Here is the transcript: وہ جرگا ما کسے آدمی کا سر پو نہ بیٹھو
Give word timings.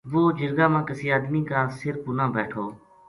وہ 0.11 0.21
جرگا 0.37 0.67
ما 0.73 0.81
کسے 0.87 1.07
آدمی 1.17 1.41
کا 1.49 1.59
سر 1.77 1.95
پو 2.03 2.09
نہ 2.17 2.25
بیٹھو 2.35 2.65